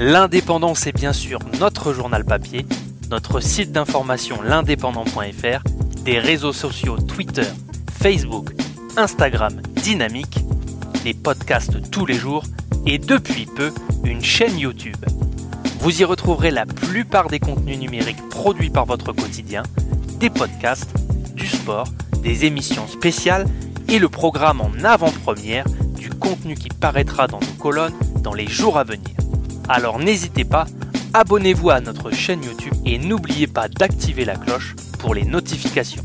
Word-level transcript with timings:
L'indépendant, 0.00 0.76
c'est 0.76 0.94
bien 0.94 1.12
sûr 1.12 1.40
notre 1.58 1.92
journal 1.92 2.24
papier, 2.24 2.64
notre 3.10 3.40
site 3.40 3.72
d'information 3.72 4.40
l'indépendant.fr, 4.42 5.64
des 6.04 6.20
réseaux 6.20 6.52
sociaux 6.52 6.96
Twitter, 6.98 7.48
Facebook, 8.00 8.50
Instagram 8.96 9.60
dynamique, 9.82 10.38
des 11.02 11.14
podcasts 11.14 11.90
tous 11.90 12.06
les 12.06 12.14
jours 12.14 12.44
et 12.86 12.98
depuis 12.98 13.46
peu 13.46 13.72
une 14.04 14.22
chaîne 14.22 14.56
YouTube. 14.56 15.04
Vous 15.80 16.00
y 16.00 16.04
retrouverez 16.04 16.52
la 16.52 16.64
plupart 16.64 17.26
des 17.26 17.40
contenus 17.40 17.80
numériques 17.80 18.28
produits 18.28 18.70
par 18.70 18.86
votre 18.86 19.12
quotidien, 19.12 19.64
des 20.20 20.30
podcasts, 20.30 20.94
du 21.34 21.48
sport, 21.48 21.88
des 22.22 22.44
émissions 22.44 22.86
spéciales 22.86 23.46
et 23.88 23.98
le 23.98 24.08
programme 24.08 24.60
en 24.60 24.70
avant-première 24.84 25.64
du 25.96 26.10
contenu 26.10 26.54
qui 26.54 26.68
paraîtra 26.68 27.26
dans 27.26 27.40
nos 27.40 27.60
colonnes 27.60 27.98
dans 28.22 28.34
les 28.34 28.46
jours 28.46 28.78
à 28.78 28.84
venir. 28.84 29.10
Alors 29.68 29.98
n'hésitez 29.98 30.44
pas, 30.44 30.66
abonnez-vous 31.12 31.70
à 31.70 31.80
notre 31.80 32.10
chaîne 32.10 32.42
YouTube 32.42 32.72
et 32.86 32.98
n'oubliez 32.98 33.46
pas 33.46 33.68
d'activer 33.68 34.24
la 34.24 34.36
cloche 34.36 34.74
pour 34.98 35.14
les 35.14 35.24
notifications. 35.24 36.02